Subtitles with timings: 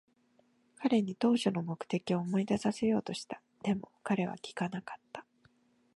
[0.77, 3.39] 彼に当初の目的を思い出させようとした。
[3.61, 5.23] でも、彼は聞かなかった。